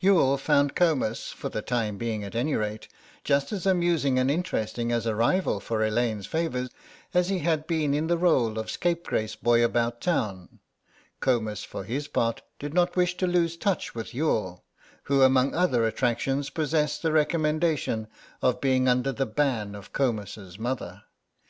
Youghal 0.00 0.38
found 0.38 0.74
Comus, 0.74 1.30
for 1.30 1.50
the 1.50 1.60
time 1.60 1.98
being 1.98 2.24
at 2.24 2.34
any 2.34 2.54
rate, 2.54 2.88
just 3.22 3.52
as 3.52 3.66
amusing 3.66 4.18
and 4.18 4.30
interesting 4.30 4.90
as 4.90 5.04
a 5.04 5.14
rival 5.14 5.60
for 5.60 5.84
Elaine's 5.84 6.26
favour 6.26 6.70
as 7.12 7.28
he 7.28 7.40
had 7.40 7.66
been 7.66 7.92
in 7.92 8.06
the 8.06 8.16
rôle 8.16 8.56
of 8.56 8.70
scapegrace 8.70 9.36
boy 9.36 9.62
about 9.62 10.00
Town; 10.00 10.58
Comus 11.20 11.64
for 11.64 11.84
his 11.84 12.08
part 12.08 12.40
did 12.58 12.72
not 12.72 12.96
wish 12.96 13.18
to 13.18 13.26
lose 13.26 13.58
touch 13.58 13.94
with 13.94 14.14
Youghal, 14.14 14.64
who 15.02 15.20
among 15.20 15.54
other 15.54 15.84
attractions 15.86 16.48
possessed 16.48 17.02
the 17.02 17.12
recommendation 17.12 18.08
of 18.40 18.62
being 18.62 18.88
under 18.88 19.12
the 19.12 19.26
ban 19.26 19.74
of 19.74 19.92
Comus's 19.92 20.58
mother. 20.58 21.02